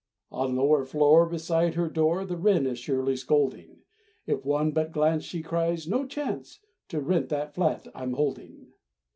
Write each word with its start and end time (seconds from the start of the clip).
On 0.31 0.55
lower 0.55 0.83
floor, 0.83 1.27
Beside 1.27 1.75
her 1.75 1.87
door, 1.87 2.25
The 2.25 2.35
wren 2.35 2.65
is 2.65 2.79
surely 2.79 3.15
scolding. 3.15 3.83
If 4.25 4.43
one 4.43 4.71
but 4.71 4.91
glance 4.91 5.23
She 5.23 5.43
cries, 5.43 5.87
"No 5.87 6.07
chance 6.07 6.59
To 6.87 6.99
rent 6.99 7.29
the 7.29 7.51
flat 7.53 7.85
I'm 7.93 8.13
holding." 8.13 8.69